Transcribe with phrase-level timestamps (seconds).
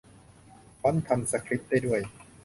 [0.79, 2.01] ฟอนต์ทำสคริปต์ได้ด้วย!